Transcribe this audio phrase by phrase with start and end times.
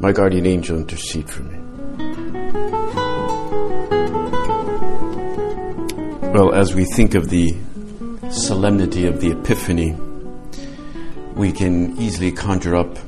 [0.00, 1.58] my guardian angel, intercede for me.
[6.32, 7.56] Well, as we think of the
[8.30, 9.96] solemnity of the Epiphany,
[11.34, 12.98] we can easily conjure up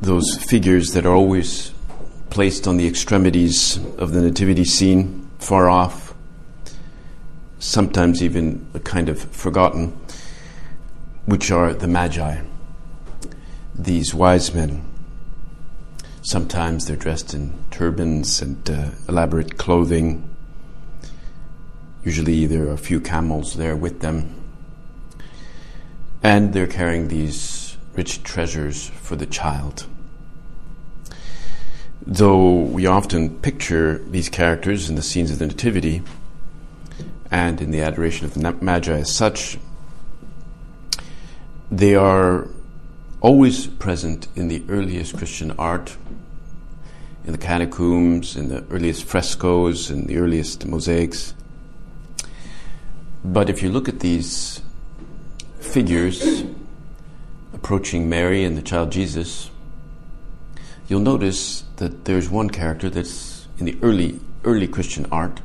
[0.00, 1.72] those figures that are always
[2.30, 6.14] placed on the extremities of the nativity scene, far off,
[7.58, 9.88] sometimes even a kind of forgotten,
[11.24, 12.42] which are the Magi,
[13.74, 14.84] these wise men.
[16.26, 20.28] Sometimes they're dressed in turbans and uh, elaborate clothing.
[22.02, 24.34] Usually there are a few camels there with them.
[26.24, 29.86] And they're carrying these rich treasures for the child.
[32.04, 36.02] Though we often picture these characters in the scenes of the Nativity
[37.30, 39.58] and in the adoration of the Magi as such,
[41.70, 42.48] they are
[43.20, 45.96] always present in the earliest Christian art
[47.26, 51.34] in the catacombs, in the earliest frescoes, in the earliest mosaics.
[53.24, 54.62] But if you look at these
[55.58, 56.44] figures
[57.52, 59.50] approaching Mary and the child Jesus,
[60.88, 65.40] you'll notice that there's one character that's in the early early Christian art,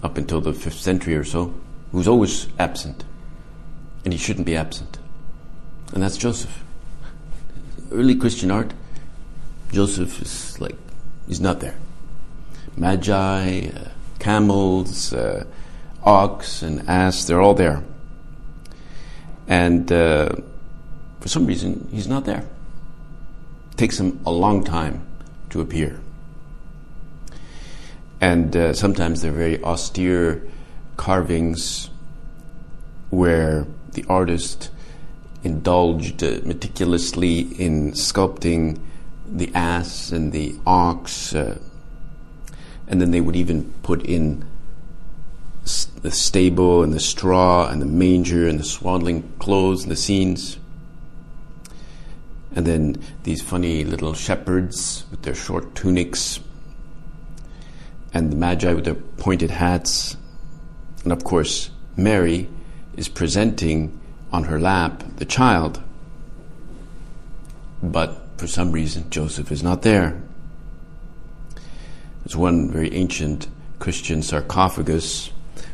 [0.00, 1.52] up until the fifth century or so,
[1.90, 3.04] who's always absent,
[4.04, 4.98] and he shouldn't be absent,
[5.92, 6.62] and that's Joseph.
[7.90, 8.72] Early Christian art
[9.72, 10.76] Joseph is like,
[11.26, 11.76] he's not there.
[12.76, 13.88] Magi, uh,
[14.18, 15.44] camels, uh,
[16.02, 17.82] ox, and ass, they're all there.
[19.46, 20.30] And uh,
[21.20, 22.44] for some reason, he's not there.
[23.72, 25.06] It takes him a long time
[25.50, 26.00] to appear.
[28.20, 30.42] And uh, sometimes they're very austere
[30.96, 31.90] carvings
[33.10, 34.70] where the artist
[35.44, 38.78] indulged uh, meticulously in sculpting
[39.30, 41.58] the ass and the ox, uh,
[42.86, 44.44] and then they would even put in
[46.02, 50.58] the stable and the straw and the manger and the swaddling clothes and the scenes.
[52.54, 56.40] And then these funny little shepherds with their short tunics,
[58.14, 60.16] and the Magi with their pointed hats.
[61.04, 62.48] And of course, Mary
[62.96, 64.00] is presenting
[64.32, 65.82] on her lap the child.
[67.82, 70.22] But for some reason, Joseph is not there.
[72.24, 73.48] There's one very ancient
[73.80, 75.30] Christian sarcophagus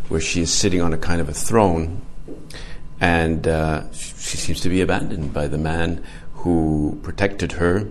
[0.09, 2.01] where she is sitting on a kind of a throne,
[3.01, 6.03] and uh, she seems to be abandoned by the man
[6.37, 7.87] who protected her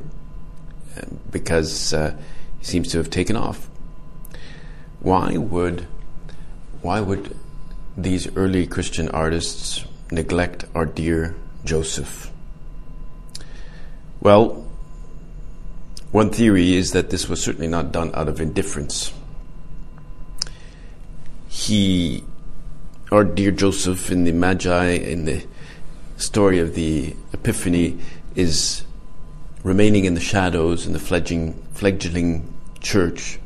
[1.31, 2.15] because uh,
[2.59, 3.69] he seems to have taken off.
[4.99, 5.87] Why would
[6.81, 7.35] why would
[7.95, 12.31] these early Christian artists neglect our dear Joseph?
[14.19, 14.62] Well,
[16.13, 19.11] one theory is that this was certainly not done out of indifference.
[21.47, 22.23] He,
[23.11, 25.43] our dear Joseph in the Magi, in the
[26.17, 27.97] story of the Epiphany,
[28.35, 28.83] is
[29.63, 33.39] remaining in the shadows in the fledgling, fledgling church.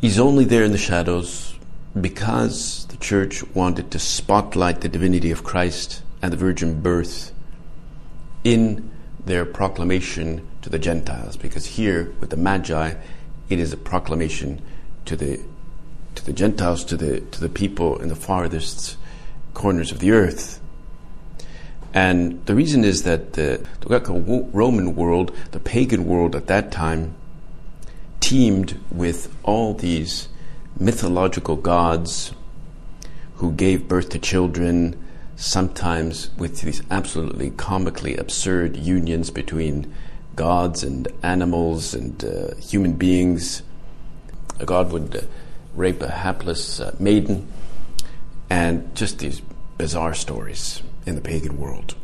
[0.00, 1.54] He's only there in the shadows
[2.00, 7.32] because the church wanted to spotlight the divinity of Christ and the virgin birth
[8.42, 8.90] in
[9.24, 12.94] their proclamation to the Gentiles, because here with the Magi,
[13.48, 14.60] it is a proclamation
[15.04, 15.38] to the
[16.16, 18.96] to the Gentiles, to the to the people in the farthest
[19.54, 20.60] corners of the earth.
[21.94, 27.14] And the reason is that the, the Roman world, the pagan world at that time,
[28.18, 30.28] teemed with all these
[30.80, 32.32] mythological gods
[33.36, 35.00] who gave birth to children
[35.36, 39.94] sometimes with these absolutely comically absurd unions between
[40.36, 43.62] gods and animals and uh, human beings.
[44.60, 45.20] A god would uh,
[45.74, 47.48] rape a hapless uh, maiden,
[48.48, 49.42] and just these
[49.76, 51.94] bizarre stories in the pagan world.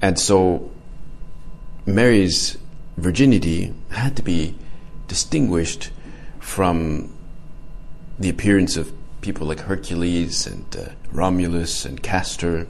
[0.00, 0.70] And so
[1.86, 2.58] Mary's
[2.96, 4.56] virginity had to be
[5.06, 5.90] distinguished
[6.40, 7.12] from
[8.18, 12.66] the appearance of people like Hercules and uh, Romulus and Castor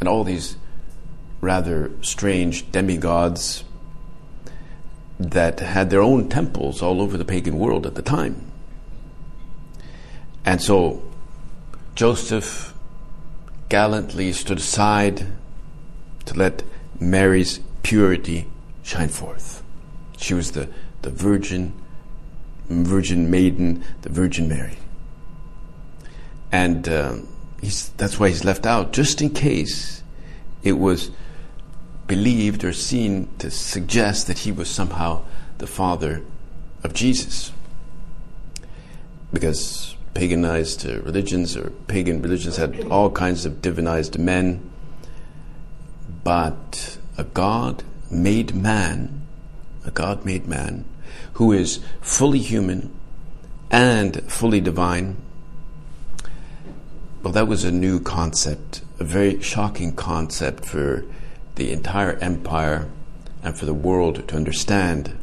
[0.00, 0.56] and all these
[1.42, 3.64] rather strange demigods
[5.18, 8.50] that had their own temples all over the pagan world at the time.
[10.44, 11.02] And so
[11.94, 12.72] Joseph
[13.68, 15.26] gallantly stood aside
[16.26, 16.62] to let
[16.98, 18.46] Mary's purity
[18.82, 19.62] shine forth.
[20.16, 20.68] She was the,
[21.02, 21.72] the virgin,
[22.68, 24.76] virgin maiden, the Virgin Mary.
[26.52, 27.16] And uh,
[27.96, 30.02] that's why he's left out, just in case
[30.62, 31.10] it was
[32.12, 35.24] believed or seen to suggest that he was somehow
[35.56, 36.20] the father
[36.84, 37.50] of Jesus.
[39.32, 44.60] Because paganized uh, religions or pagan religions had all kinds of divinized men,
[46.22, 49.22] but a God made man,
[49.86, 50.84] a God made man,
[51.40, 52.94] who is fully human
[53.70, 55.16] and fully divine.
[57.22, 61.06] Well, that was a new concept, a very shocking concept for
[61.56, 62.88] the entire empire
[63.42, 65.18] and for the world to understand.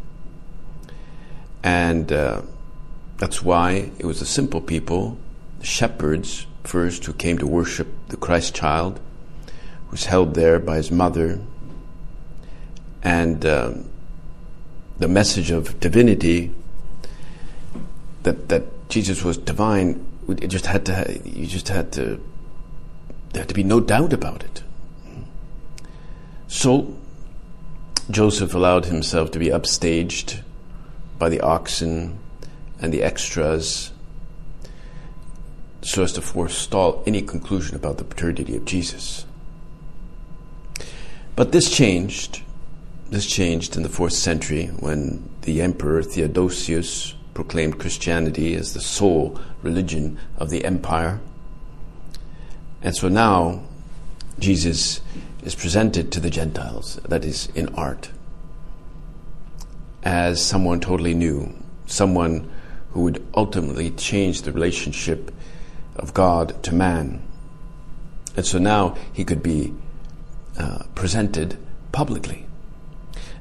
[1.64, 2.42] And uh,
[3.18, 5.18] that's why it was the simple people,
[5.60, 9.00] the shepherds first, who came to worship the Christ child,
[9.90, 11.40] who's held there by his mother.
[13.02, 13.74] And uh,
[15.00, 16.54] the message of divinity,
[18.24, 22.22] that, that Jesus was divine, it just had to, you just had to,
[23.34, 24.64] there had to be no doubt about it.
[26.50, 26.98] So
[28.10, 30.42] Joseph allowed himself to be upstaged
[31.20, 32.18] by the oxen
[32.82, 33.92] and the extras
[35.84, 39.28] so as to forestall any conclusion about the paternity of Jesus.
[41.36, 42.42] But this changed.
[43.12, 49.40] This changed in the fourth century when the emperor Theodosius proclaimed Christianity as the sole
[49.62, 51.22] religion of the empire.
[52.82, 53.64] And so now
[54.40, 55.02] Jesus
[55.44, 58.10] is presented to the Gentiles, that is, in art,
[60.04, 61.54] as someone totally new,
[61.86, 62.50] someone
[62.92, 65.32] who would ultimately change the relationship
[65.96, 67.22] of God to man.
[68.36, 69.74] And so now he could be
[70.58, 71.58] uh, presented
[71.92, 72.46] publicly.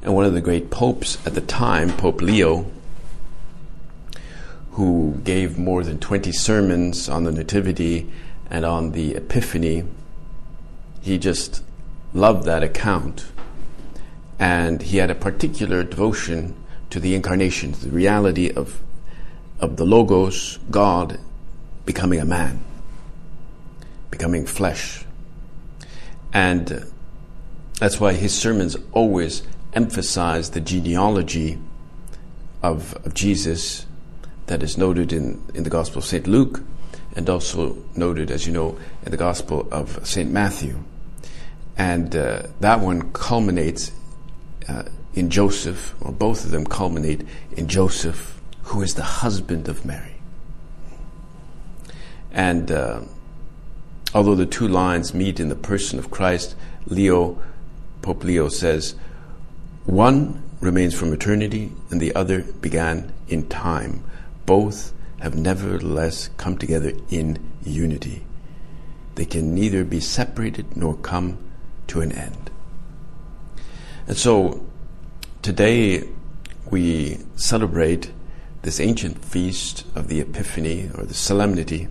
[0.02, 2.70] And one of the great popes at the time, Pope Leo,
[4.72, 8.08] who gave more than 20 sermons on the Nativity
[8.48, 9.84] and on the Epiphany,
[11.00, 11.62] he just
[12.12, 13.26] loved that account.
[14.38, 16.54] And he had a particular devotion
[16.90, 18.80] to the incarnation, to the reality of,
[19.60, 21.18] of the Logos, God,
[21.84, 22.64] becoming a man,
[24.10, 25.04] becoming flesh.
[26.32, 26.80] And uh,
[27.78, 31.58] that's why his sermons always emphasize the genealogy
[32.62, 33.86] of, of Jesus
[34.46, 36.26] that is noted in, in the Gospel of St.
[36.26, 36.62] Luke
[37.14, 40.30] and also noted, as you know, in the Gospel of St.
[40.30, 40.82] Matthew.
[41.78, 43.92] And uh, that one culminates
[44.68, 44.82] uh,
[45.14, 47.24] in Joseph, or both of them culminate
[47.56, 50.16] in Joseph, who is the husband of Mary.
[52.32, 53.00] And uh,
[54.12, 57.40] although the two lines meet in the person of Christ, Leo,
[58.02, 58.94] Pope Leo says,
[59.86, 64.04] one remains from eternity and the other began in time.
[64.46, 68.24] Both have nevertheless come together in unity.
[69.14, 71.38] They can neither be separated nor come
[71.88, 72.50] to an end.
[74.06, 74.64] And so
[75.42, 76.08] today
[76.70, 78.12] we celebrate
[78.62, 81.88] this ancient feast of the Epiphany or the solemnity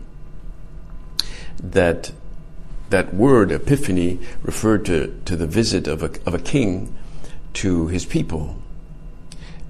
[1.62, 2.12] that
[2.90, 6.96] that word epiphany referred to, to the visit of a, of a king
[7.54, 8.56] to his people.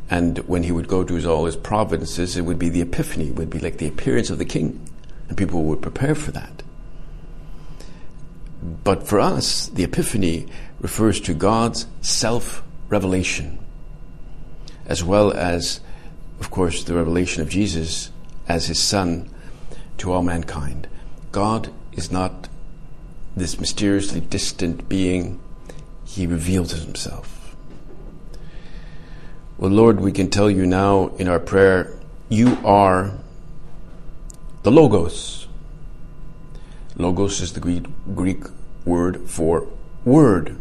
[0.09, 3.29] And when he would go to his, all his provinces, it would be the epiphany,
[3.29, 4.87] it would be like the appearance of the king.
[5.27, 6.63] And people would prepare for that.
[8.87, 10.45] But for us, the Epiphany
[10.79, 13.59] refers to God's self revelation,
[14.85, 15.81] as well as,
[16.39, 18.11] of course, the revelation of Jesus
[18.47, 19.29] as his Son
[19.97, 20.87] to all mankind.
[21.33, 22.47] God is not
[23.35, 25.41] this mysteriously distant being,
[26.05, 27.57] he reveals himself.
[29.57, 31.93] Well, Lord, we can tell you now in our prayer,
[32.29, 33.11] you are
[34.63, 35.47] the Logos
[36.99, 38.43] Logos is the Greek, Greek
[38.87, 39.67] word for
[40.05, 40.55] word.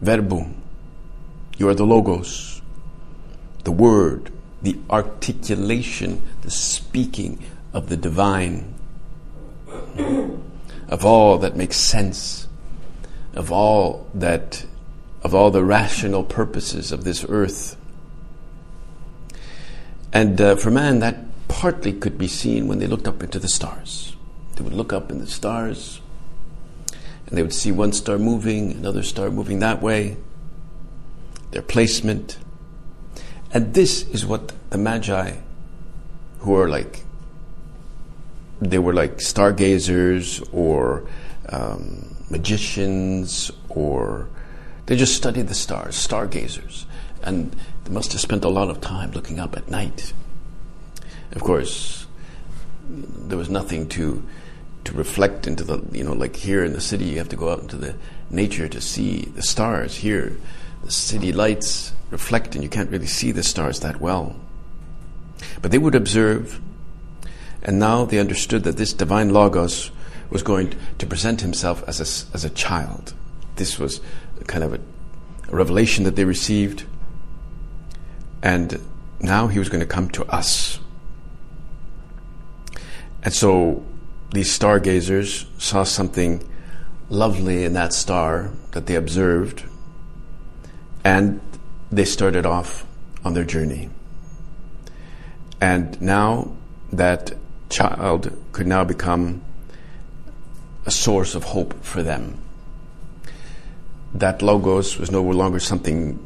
[0.00, 0.54] Verbum.
[1.58, 2.62] You are the Logos,
[3.64, 8.74] the word, the articulation, the speaking of the divine,
[10.88, 12.46] of all that makes sense,
[13.34, 14.64] of all that,
[15.22, 17.76] of all the rational purposes of this earth.
[20.12, 21.16] And uh, for man, that
[21.48, 24.14] partly could be seen when they looked up into the stars.
[24.54, 26.00] They would look up in the stars
[27.28, 30.16] and they would see one star moving, another star moving that way,
[31.50, 32.38] their placement.
[33.52, 35.36] And this is what the Magi,
[36.40, 37.04] who are like,
[38.60, 41.06] they were like stargazers or
[41.50, 44.28] um, magicians or
[44.86, 46.86] they just studied the stars, stargazers.
[47.22, 47.54] And
[47.84, 50.14] they must have spent a lot of time looking up at night.
[51.32, 52.06] Of course,
[52.88, 54.24] there was nothing to
[54.84, 57.50] to reflect into the you know like here in the city you have to go
[57.50, 57.94] out into the
[58.30, 59.96] nature to see the stars.
[59.96, 60.36] Here
[60.82, 64.36] the city lights reflect and you can't really see the stars that well.
[65.60, 66.60] But they would observe
[67.62, 69.90] and now they understood that this divine logos
[70.30, 73.14] was going to present himself as a, as a child.
[73.56, 74.00] This was
[74.46, 74.80] kind of a,
[75.48, 76.84] a revelation that they received
[78.42, 78.80] and
[79.20, 80.78] now he was going to come to us.
[83.22, 83.84] And so
[84.30, 86.46] these stargazers saw something
[87.08, 89.64] lovely in that star that they observed,
[91.04, 91.40] and
[91.90, 92.86] they started off
[93.24, 93.90] on their journey.
[95.60, 96.52] And now
[96.92, 97.32] that
[97.70, 99.42] child could now become
[100.86, 102.38] a source of hope for them.
[104.14, 106.18] That Logos was no longer something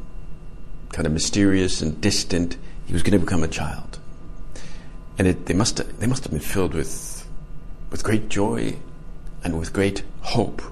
[0.92, 2.56] kind of mysterious and distant.
[2.87, 3.99] He was going to become a child.
[5.18, 7.12] And it, they, must they must have been filled with
[7.92, 8.75] with great joy
[9.44, 10.62] and with great hope.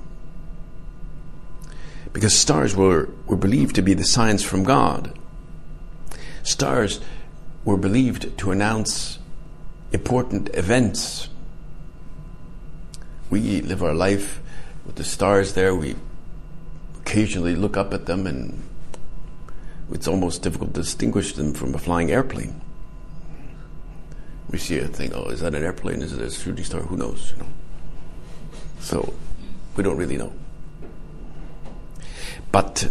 [2.12, 5.16] Because stars were, were believed to be the signs from God.
[6.42, 7.00] Stars
[7.64, 9.18] were believed to announce
[9.92, 11.28] important events.
[13.28, 14.40] We live our life
[14.86, 15.74] with the stars there.
[15.74, 15.96] We
[17.00, 18.62] occasionally look up at them and
[19.92, 22.62] it's almost difficult to distinguish them from a flying airplane
[24.50, 26.02] we see it and think, oh, is that an airplane?
[26.02, 26.80] Is it a shooting star?
[26.82, 27.32] Who knows?
[27.36, 27.48] You know.
[28.80, 29.14] So
[29.76, 30.32] we don't really know.
[32.50, 32.90] But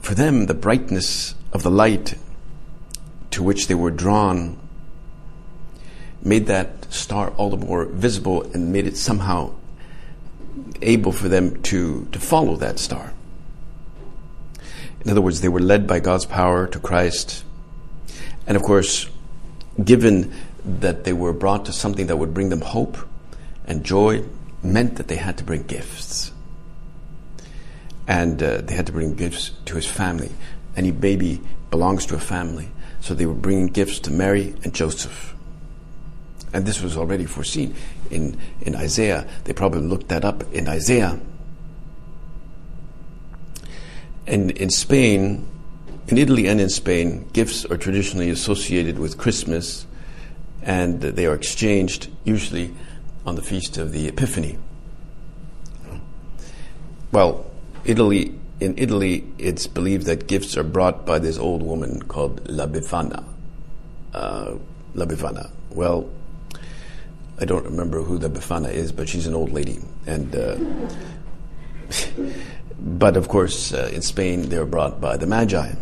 [0.00, 2.14] for them, the brightness of the light
[3.32, 4.58] to which they were drawn
[6.22, 9.54] made that star all the more visible and made it somehow
[10.82, 13.12] able for them to, to follow that star.
[15.04, 17.44] In other words, they were led by God's power to Christ.
[18.46, 19.08] And of course,
[19.82, 20.32] given
[20.64, 22.98] that they were brought to something that would bring them hope
[23.66, 24.24] and joy
[24.62, 26.32] meant that they had to bring gifts.
[28.06, 30.30] And uh, they had to bring gifts to his family.
[30.76, 31.40] Any baby
[31.70, 32.68] belongs to a family.
[33.00, 35.34] So they were bringing gifts to Mary and Joseph.
[36.52, 37.74] And this was already foreseen
[38.10, 39.26] in, in Isaiah.
[39.44, 41.18] They probably looked that up in Isaiah.
[44.26, 45.46] And in Spain,
[46.08, 49.86] in Italy and in Spain, gifts are traditionally associated with Christmas
[50.62, 52.74] and they are exchanged usually
[53.26, 54.58] on the feast of the Epiphany.
[57.12, 57.50] Well,
[57.84, 62.66] Italy in Italy, it's believed that gifts are brought by this old woman called La
[62.66, 63.24] Befana.
[64.12, 64.56] Uh,
[64.94, 65.50] La Befana.
[65.70, 66.08] Well,
[67.40, 70.34] I don't remember who the Befana is, but she's an old lady, and.
[70.36, 70.58] Uh,
[72.78, 75.72] but of course, uh, in Spain, they are brought by the Magi,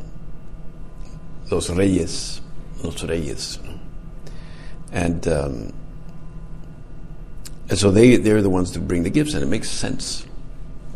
[1.51, 2.41] Los Reyes,
[2.83, 3.59] Los Reyes.
[4.93, 5.73] And, um,
[7.69, 10.27] and so they, they're the ones to bring the gifts, and it makes sense.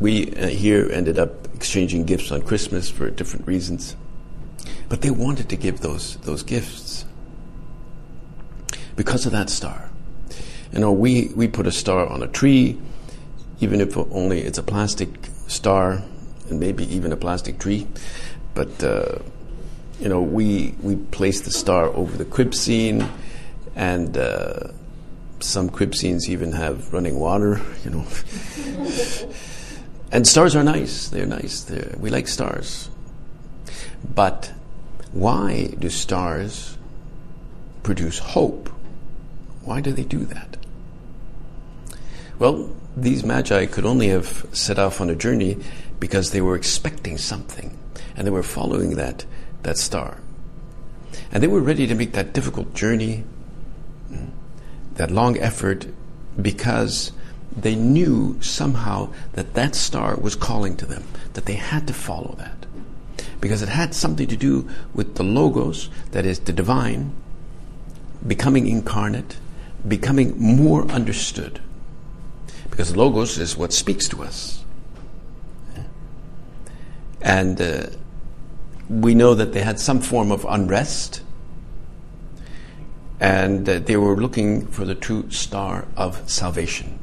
[0.01, 3.97] We uh, here ended up exchanging gifts on Christmas for different reasons.
[4.89, 7.05] But they wanted to give those, those gifts
[8.97, 9.91] because of that star.
[10.73, 12.81] You know, we, we put a star on a tree,
[13.61, 15.09] even if only it's a plastic
[15.47, 16.03] star
[16.49, 17.87] and maybe even a plastic tree.
[18.55, 19.19] But, uh,
[20.01, 23.09] you know, we, we place the star over the crib scene
[23.75, 24.69] and uh,
[25.41, 28.07] some scenes even have running water, you know.
[30.13, 31.09] and stars are nice.
[31.09, 31.63] They're nice.
[31.63, 32.91] They're, we like stars.
[34.15, 34.53] But
[35.13, 36.77] why do stars
[37.83, 38.69] produce hope?
[39.63, 40.57] Why do they do that?
[42.39, 45.59] Well, these magi could only have set off on a journey
[46.01, 47.79] because they were expecting something
[48.17, 49.25] and they were following that,
[49.63, 50.19] that star.
[51.31, 53.25] And they were ready to make that difficult journey
[54.95, 55.87] that long effort
[56.41, 57.13] because
[57.57, 62.35] they knew somehow that that star was calling to them, that they had to follow
[62.39, 62.67] that.
[63.41, 67.13] Because it had something to do with the logos, that is, the divine,
[68.27, 69.37] becoming incarnate,
[69.87, 71.61] becoming more understood.
[72.71, 74.65] Because logos is what speaks to us.
[77.21, 77.87] And uh,
[78.89, 81.23] we know that they had some form of unrest
[83.23, 86.99] and they were looking for the true star of salvation.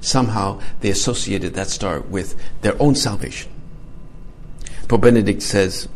[0.00, 3.50] somehow they associated that star with their own salvation.
[4.88, 5.88] Pope Benedict says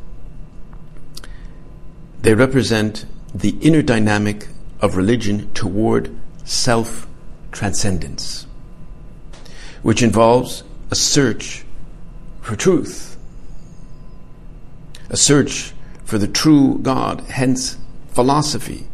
[2.21, 4.49] they represent the inner dynamic
[4.81, 6.11] of religion toward
[6.45, 7.07] self
[7.53, 8.47] transcendence,
[9.83, 11.65] which involves a search
[12.43, 13.17] for truth,
[15.09, 15.73] a search
[16.05, 17.79] for the true God, hence
[18.11, 18.89] philosophy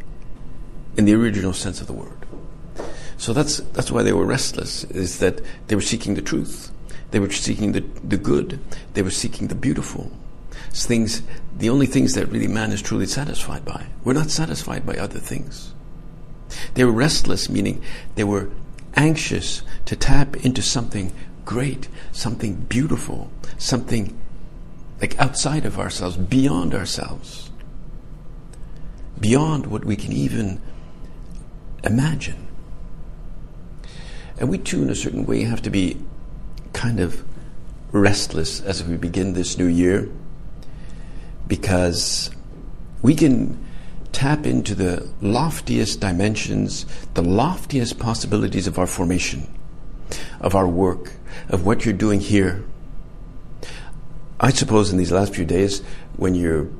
[0.97, 2.27] in the original sense of the word.
[3.17, 6.73] So that's, that's why they were restless, is that they were seeking the truth.
[7.11, 8.59] They were seeking the, the good.
[8.95, 10.11] They were seeking the beautiful.
[10.69, 11.23] It's things,
[11.57, 13.87] the only things that really man is truly satisfied by.
[14.03, 15.73] We're not satisfied by other things.
[16.75, 17.83] They were restless, meaning
[18.17, 18.51] they were
[18.97, 21.13] anxious to tap into something
[21.45, 24.19] great, something beautiful, something
[25.01, 27.51] like outside of ourselves, beyond ourselves,
[29.21, 30.61] beyond what we can even
[31.85, 32.47] imagine.
[34.39, 35.99] And we too, in a certain way, have to be
[36.73, 37.25] kind of
[37.93, 40.11] restless as we begin this new year
[41.47, 42.31] because
[43.03, 43.65] we can
[44.11, 49.47] tap into the loftiest dimensions, the loftiest possibilities of our formation,
[50.41, 51.13] of our work,
[51.49, 52.65] of what you're doing here.
[54.41, 55.81] I suppose in these last few days,
[56.17, 56.73] when you've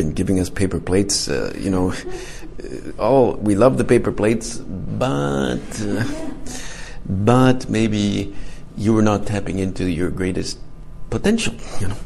[0.00, 1.92] been giving us paper plates, uh, you know,
[2.98, 5.60] oh, we love the paper plates, but.
[5.80, 6.04] Uh,
[7.10, 8.34] but maybe
[8.76, 10.58] you were not tapping into your greatest
[11.10, 11.54] potential.
[11.80, 11.96] You know,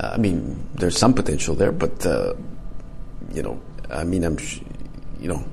[0.00, 2.34] uh, I mean, there's some potential there, but uh,
[3.32, 3.60] you know,
[3.90, 4.60] I mean, I'm, sh-
[5.20, 5.44] you know,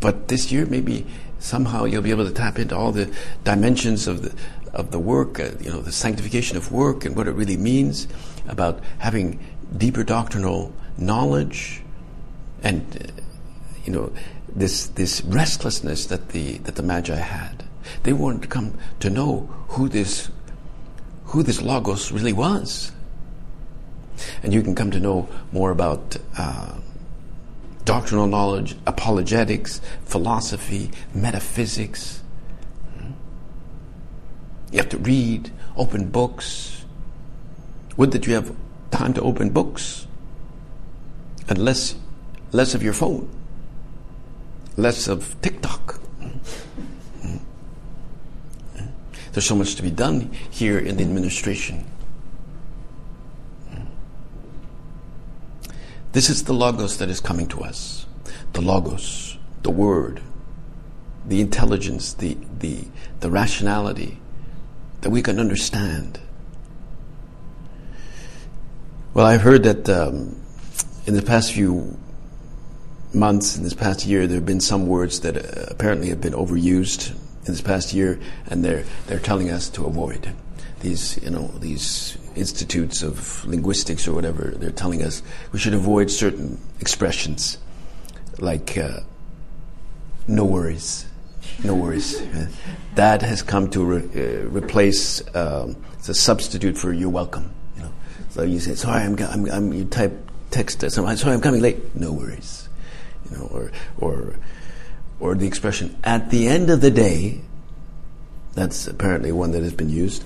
[0.00, 1.06] but this year maybe
[1.38, 4.34] somehow you'll be able to tap into all the dimensions of the
[4.74, 8.08] of the work, uh, you know, the sanctification of work and what it really means
[8.48, 9.38] about having
[9.76, 11.82] deeper doctrinal knowledge
[12.62, 13.12] and
[13.84, 14.12] you know
[14.54, 17.64] this this restlessness that the that the Magi had.
[18.02, 20.30] They wanted to come to know who this
[21.26, 22.92] who this logos really was,
[24.42, 26.16] and you can come to know more about.
[26.36, 26.74] Uh,
[27.84, 32.22] doctrinal knowledge, apologetics, philosophy, metaphysics.
[34.72, 36.84] You have to read, open books.
[37.96, 38.54] Would that you have
[38.94, 40.06] time to open books
[41.48, 41.94] and less,
[42.52, 43.28] less of your phone
[44.76, 46.00] less of TikTok.
[49.32, 51.84] There's so much to be done here in the administration.
[56.12, 58.06] This is the Logos that is coming to us.
[58.52, 60.20] The Logos, the Word,
[61.26, 62.86] the intelligence, the, the,
[63.18, 64.20] the rationality
[65.00, 66.20] that we can understand.
[69.14, 70.34] Well, I've heard that um,
[71.06, 71.96] in the past few
[73.12, 76.32] months, in this past year, there have been some words that uh, apparently have been
[76.32, 80.34] overused in this past year, and they're they're telling us to avoid
[80.80, 84.52] these, you know, these institutes of linguistics or whatever.
[84.56, 85.22] They're telling us
[85.52, 87.58] we should avoid certain expressions,
[88.40, 88.98] like uh,
[90.26, 91.06] "no worries."
[91.62, 92.20] No worries.
[92.96, 95.22] that has come to re- uh, replace.
[95.36, 97.54] Um, it's a substitute for "you're welcome."
[98.34, 100.12] You know, so you say, "Sorry, I'm, I'm, I'm you type
[100.50, 100.88] text.
[100.90, 102.64] Sorry, I'm coming late." No worries
[103.30, 104.34] you know, or or
[105.20, 107.40] or the expression "at the end of the day."
[108.54, 110.24] That's apparently one that has been used,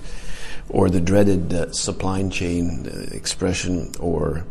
[0.69, 4.45] or the dreaded uh, supply chain uh, expression, or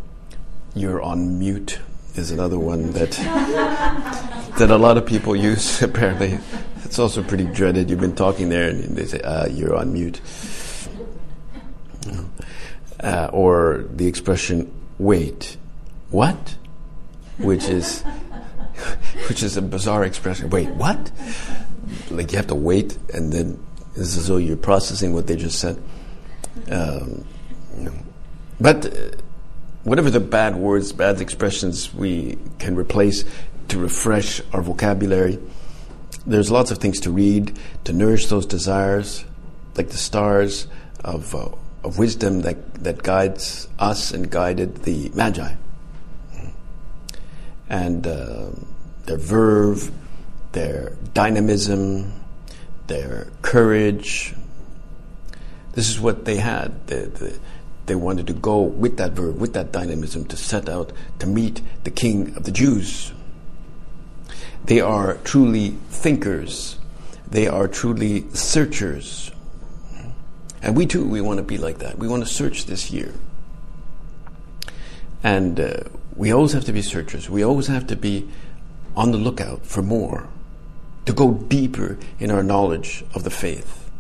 [0.75, 1.79] "you're on mute"
[2.15, 3.13] is another one that
[4.59, 5.83] that a lot of people use.
[5.91, 6.39] Apparently,
[6.85, 7.91] it's also pretty dreaded.
[7.91, 10.21] You've been talking there, and they say, uh, "You're on mute,"
[13.01, 15.57] uh, or the expression "wait,
[16.11, 16.57] what,"
[17.39, 18.03] which is
[19.29, 20.51] which is a bizarre expression.
[20.51, 21.11] Wait, what?
[22.11, 25.59] Like you have to wait, and then it's as though you're processing what they just
[25.59, 25.83] said.
[26.71, 27.25] Um,
[28.61, 29.17] but uh,
[29.85, 33.25] whatever the bad words, bad expressions we can replace
[33.69, 35.39] to refresh our vocabulary,
[36.27, 39.25] there's lots of things to read to nourish those desires,
[39.77, 40.67] like the stars
[41.05, 41.49] of, uh,
[41.85, 45.55] of wisdom that, that guides us and guided the Magi
[47.69, 48.51] and uh,
[49.05, 49.91] their verve,
[50.53, 52.13] their dynamism,
[52.87, 54.35] their courage.
[55.73, 56.87] This is what they had.
[56.87, 61.63] They, wanted to go with that verve, with that dynamism, to set out to meet
[61.85, 63.13] the King of the Jews.
[64.65, 66.79] They are truly thinkers.
[67.31, 69.28] They are truly searchers.
[70.63, 71.99] And we too, we want to be like that.
[71.99, 73.15] We want to search this year.
[75.23, 75.81] And uh,
[76.17, 77.31] we always have to be searchers.
[77.31, 78.29] We always have to be
[78.97, 80.29] on the lookout for more
[81.07, 83.91] to go deeper in our knowledge of the faith.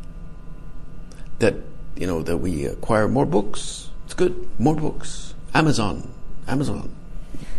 [1.38, 1.54] That,
[1.96, 3.90] you know, that we acquire more books.
[4.04, 4.48] It's good.
[4.58, 5.34] More books.
[5.54, 6.12] Amazon.
[6.46, 6.94] Amazon.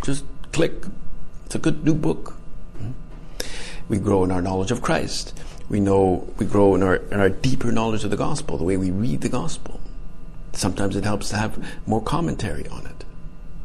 [0.04, 0.74] Just click.
[1.46, 2.36] It's a good new book.
[3.88, 5.34] We grow in our knowledge of Christ.
[5.70, 8.76] We know, we grow in our, in our deeper knowledge of the gospel, the way
[8.76, 9.80] we read the gospel.
[10.54, 13.06] Sometimes it helps to have more commentary on it.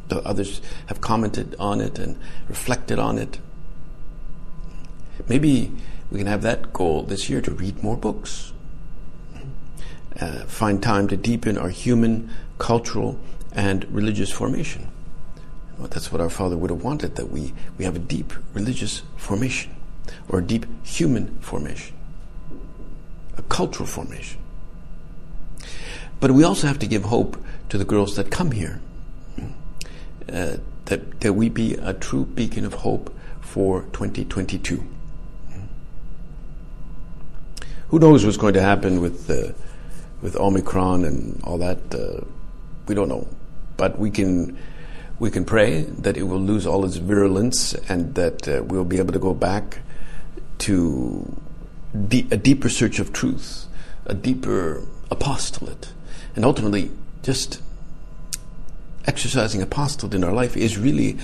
[0.09, 3.39] The others have commented on it and reflected on it.
[5.29, 5.73] Maybe
[6.11, 8.53] we can have that goal this year to read more books.
[10.21, 13.19] Uh, find time to deepen our human, cultural,
[13.53, 14.89] and religious formation.
[15.79, 19.03] Well, that's what our Father would have wanted, that we, we have a deep religious
[19.17, 19.75] formation
[20.29, 21.95] or a deep human formation,
[23.37, 24.41] a cultural formation.
[26.21, 27.37] But we also have to give hope
[27.69, 28.81] to the girls that come here,
[30.33, 34.83] uh, that, that we be a true beacon of hope for 2022.
[37.89, 39.53] Who knows what's going to happen with uh,
[40.21, 41.95] with Omicron and all that?
[41.95, 42.25] Uh,
[42.89, 43.29] we don't know,
[43.77, 44.59] but we can
[45.21, 48.99] we can pray that it will lose all its virulence and that uh, we'll be
[48.99, 49.79] able to go back
[50.59, 51.37] to
[52.09, 53.67] de- a deeper search of truth,
[54.07, 55.93] a deeper apostolate,
[56.35, 56.91] and ultimately
[57.23, 57.61] just
[59.07, 61.19] exercising apostolate in our life is really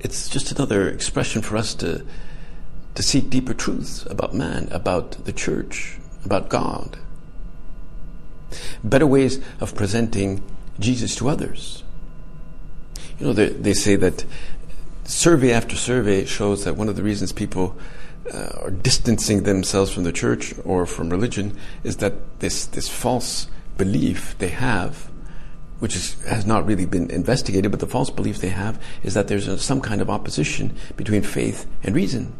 [0.00, 2.04] it's just another expression for us to
[2.94, 6.98] to seek deeper truths about man, about the church, about God.
[8.82, 10.42] Better ways of presenting
[10.80, 11.84] Jesus to others.
[13.20, 14.24] You know, they, they say that
[15.04, 17.76] survey after survey shows that one of the reasons people
[18.32, 23.48] uh, are distancing themselves from the church or from religion is that this, this false
[23.76, 25.10] belief they have,
[25.78, 29.28] which is, has not really been investigated, but the false belief they have is that
[29.28, 32.32] there's a, some kind of opposition between faith and reason.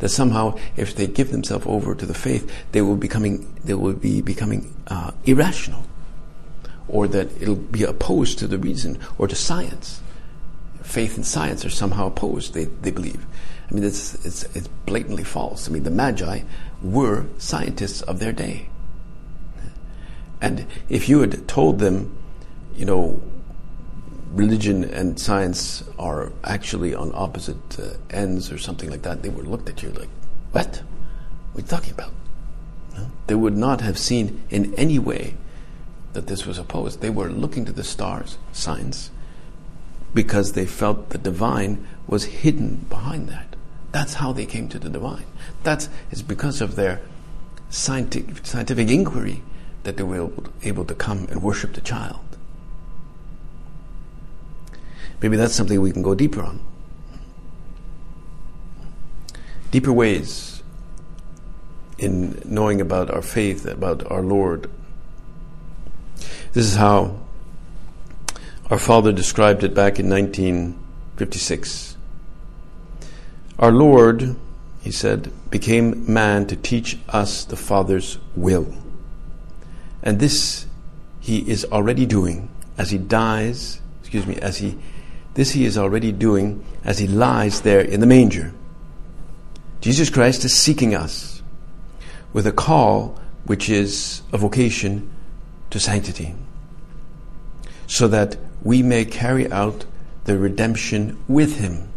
[0.00, 3.92] That somehow, if they give themselves over to the faith, they will becoming they will
[3.92, 5.84] be becoming uh, irrational,
[6.88, 10.00] or that it'll be opposed to the reason or to science.
[10.82, 12.54] Faith and science are somehow opposed.
[12.54, 13.26] They they believe.
[13.70, 15.68] I mean, it's, it's, it's blatantly false.
[15.68, 16.40] I mean, the Magi
[16.82, 18.68] were scientists of their day.
[20.40, 22.16] And if you had told them,
[22.74, 23.20] you know,
[24.32, 29.44] religion and science are actually on opposite uh, ends or something like that, they would
[29.44, 30.08] have looked at you like,
[30.52, 30.82] what?
[31.52, 32.12] What are you talking about?
[32.96, 33.10] No?
[33.26, 35.34] They would not have seen in any way
[36.12, 37.00] that this was opposed.
[37.00, 39.10] They were looking to the stars, science,
[40.14, 43.49] because they felt the divine was hidden behind that.
[43.92, 45.26] That's how they came to the divine.
[45.64, 47.00] That is because of their
[47.70, 49.42] scientific, scientific inquiry
[49.82, 50.30] that they were
[50.62, 52.20] able to come and worship the child.
[55.20, 56.60] Maybe that's something we can go deeper on.
[59.70, 60.62] Deeper ways
[61.98, 64.70] in knowing about our faith, about our Lord.
[66.52, 67.18] This is how
[68.70, 71.89] our Father described it back in 1956.
[73.60, 74.36] Our Lord,
[74.80, 78.74] he said, became man to teach us the Father's will.
[80.02, 80.64] And this
[81.20, 84.78] he is already doing as he dies, excuse me, as he,
[85.34, 88.54] this he is already doing as he lies there in the manger.
[89.82, 91.42] Jesus Christ is seeking us
[92.32, 95.10] with a call which is a vocation
[95.68, 96.34] to sanctity,
[97.86, 99.84] so that we may carry out
[100.24, 101.89] the redemption with him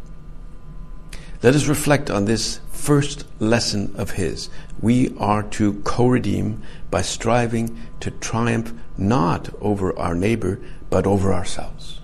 [1.43, 4.49] let us reflect on this first lesson of his.
[4.81, 11.33] We are to co redeem by striving to triumph not over our neighbor, but over
[11.33, 11.99] ourselves.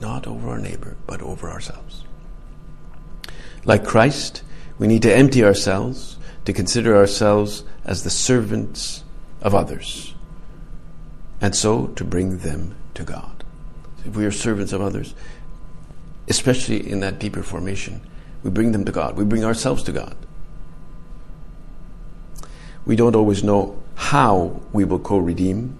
[0.00, 2.04] Not over our neighbor, but over ourselves.
[3.64, 4.42] Like Christ,
[4.78, 9.02] we need to empty ourselves, to consider ourselves as the servants
[9.40, 10.14] of others,
[11.40, 13.44] and so to bring them to God.
[14.04, 15.14] If we are servants of others,
[16.28, 18.00] especially in that deeper formation.
[18.42, 19.16] We bring them to God.
[19.16, 20.16] We bring ourselves to God.
[22.86, 25.78] We don't always know how we will co redeem.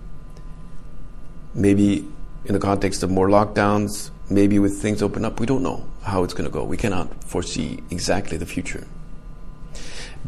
[1.55, 2.09] Maybe
[2.47, 6.25] in the context of more lockdowns, maybe with things open up, we don't know how
[6.25, 6.65] it's going to go.
[6.65, 8.87] We cannot foresee exactly the future.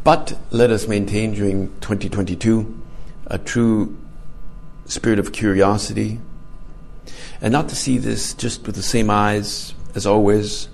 [0.04, 2.82] But let us maintain during 2022
[3.26, 3.96] a true
[4.84, 6.20] spirit of curiosity
[7.40, 10.68] and not to see this just with the same eyes as always,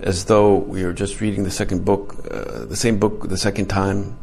[0.00, 3.66] as though we are just reading the second book, uh, the same book the second
[3.66, 4.18] time,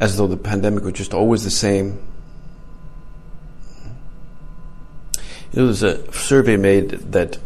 [0.00, 2.02] as though the pandemic was just always the same.
[5.52, 7.38] You was a survey made that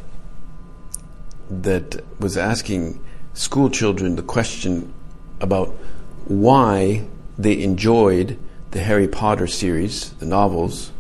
[1.50, 4.94] that was asking school children the question
[5.40, 5.68] about
[6.26, 7.04] why
[7.36, 8.38] they enjoyed
[8.70, 10.92] the Harry Potter series, the novels,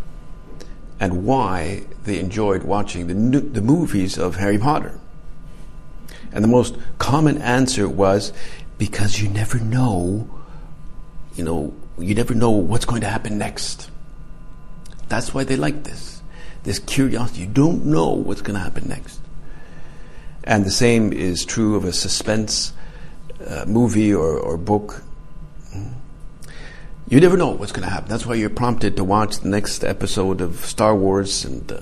[0.98, 4.98] and why they enjoyed watching the, the movies of Harry Potter.
[6.32, 8.32] And the most common answer was
[8.78, 10.28] because you never know,
[11.34, 13.90] you know, you never know what's going to happen next.
[15.08, 16.22] That's why they like this.
[16.62, 17.42] This curiosity.
[17.42, 19.20] You don't know what's going to happen next.
[20.44, 22.72] And the same is true of a suspense
[23.46, 25.02] uh, movie or, or book.
[27.08, 28.08] You never know what's going to happen.
[28.08, 31.80] That's why you're prompted to watch the next episode of Star Wars, and uh,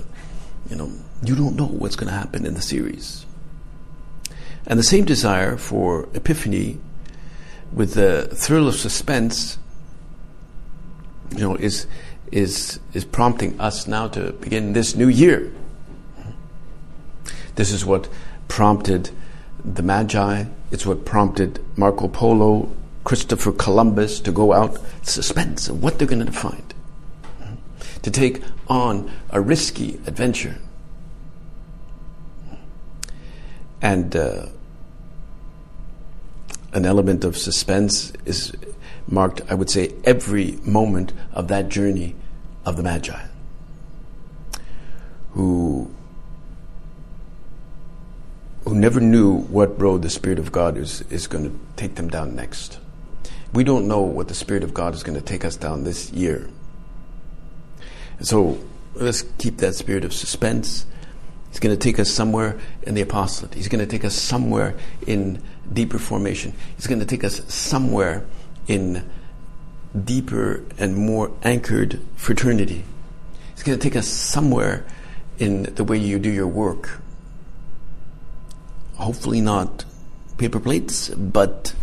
[0.71, 0.91] you know
[1.23, 3.27] you don't know what's going to happen in the series.
[4.67, 6.79] And the same desire for epiphany,
[7.73, 9.59] with the thrill of suspense,
[11.33, 11.87] you know, is
[12.33, 15.53] is is prompting us now to begin this new year.
[17.57, 18.09] This is what
[18.49, 19.11] prompted
[19.65, 20.45] the Magi.
[20.71, 22.71] It's what prompted Marco Polo,
[23.05, 24.79] Christopher Columbus to go out.
[25.03, 26.70] Suspense of what they're going to find.
[28.03, 30.59] To take on a risky adventure.
[33.83, 34.47] And uh,
[36.73, 38.53] an element of suspense is
[39.07, 42.15] marked, I would say, every moment of that journey
[42.65, 43.27] of the Magi,
[45.33, 45.91] who
[48.67, 52.09] who never knew what road the Spirit of God is, is going to take them
[52.09, 52.79] down next.
[53.53, 56.13] We don't know what the Spirit of God is going to take us down this
[56.13, 56.49] year.
[58.23, 58.59] So
[58.95, 60.87] let's keep that spirit of suspense.
[61.51, 63.55] He's going to take us somewhere in the apostolate.
[63.55, 66.53] He's going to take us somewhere in deeper formation.
[66.77, 68.25] He's going to take us somewhere
[68.69, 69.11] in
[70.05, 72.85] deeper and more anchored fraternity.
[73.55, 74.87] He's going to take us somewhere
[75.39, 77.01] in the way you do your work.
[78.95, 79.85] Hopefully not
[80.39, 81.75] paper plates, but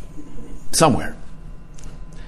[0.71, 1.15] somewhere.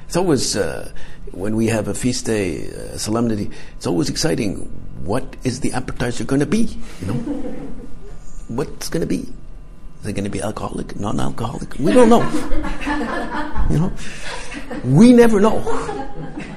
[0.10, 0.92] It's always, uh,
[1.34, 4.56] when we have a feast day, uh, solemnity, it's always exciting.
[5.04, 6.76] What is the appetizer going to be?
[7.02, 7.14] You know?
[8.48, 9.32] What's going to be?
[10.02, 11.76] Is it going to be alcoholic, non-alcoholic?
[11.78, 12.24] We don't know.
[13.70, 13.94] you know,
[14.84, 15.62] we never know.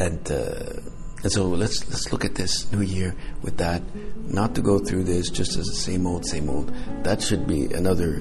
[0.00, 0.80] And uh,
[1.22, 3.80] and so let's let's look at this new year with that.
[4.26, 6.74] Not to go through this just as the same old, same old.
[7.04, 8.20] That should be another,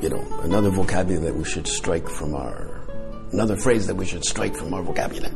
[0.00, 2.80] you know, another vocabulary that we should strike from our,
[3.32, 5.34] another phrase that we should strike from our vocabulary.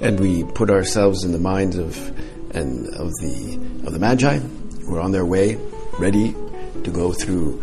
[0.00, 1.96] And we put ourselves in the minds of
[2.54, 4.40] and of the of the Magi
[4.86, 5.56] were on their way,
[5.98, 6.34] ready
[6.84, 7.62] to go through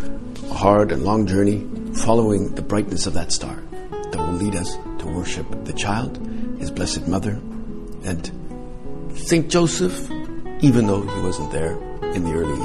[0.49, 3.55] a hard and long journey, following the brightness of that star
[3.91, 6.17] that will lead us to worship the child,
[6.59, 7.39] his blessed mother,
[8.03, 8.31] and
[9.15, 10.09] Saint Joseph,
[10.61, 11.77] even though he wasn't there
[12.13, 12.57] in the early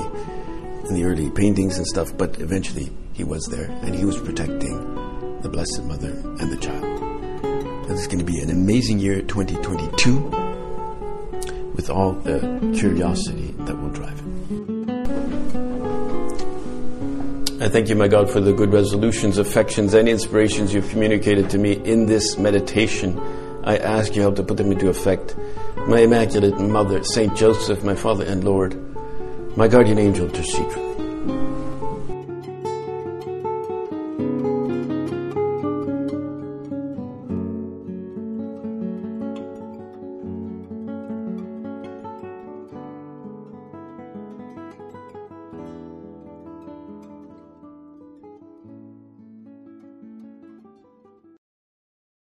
[0.88, 5.40] in the early paintings and stuff, but eventually he was there and he was protecting
[5.40, 6.84] the blessed mother and the child.
[6.84, 10.20] And it's going to be an amazing year 2022
[11.74, 14.24] with all the curiosity that will drive it.
[17.62, 21.58] I thank you, my God, for the good resolutions, affections, and inspirations you've communicated to
[21.58, 23.18] me in this meditation.
[23.64, 25.34] I ask your help to put them into effect.
[25.88, 28.74] My Immaculate Mother, Saint Joseph, my Father and Lord,
[29.56, 30.28] my guardian angel,
[30.70, 30.93] for me.